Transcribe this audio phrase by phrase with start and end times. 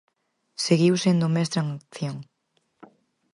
[0.65, 2.17] Seguiu sendo mestra en acción.